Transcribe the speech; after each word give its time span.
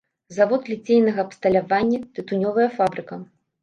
Завод 0.37 0.63
ліцейнага 0.73 1.27
абсталявання, 1.27 2.03
тытунёвая 2.19 2.69
фабрыка. 2.83 3.25